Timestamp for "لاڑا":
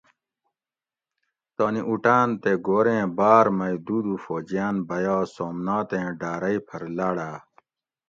6.97-7.29